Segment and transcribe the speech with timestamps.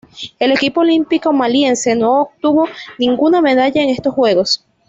[0.39, 2.67] El equipo olímpico maliense no obtuvo
[2.97, 4.65] ninguna medalla en estos Juegos.